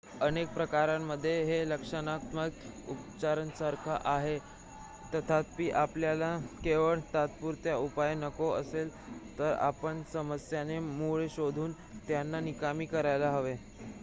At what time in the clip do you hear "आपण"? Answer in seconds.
9.59-10.01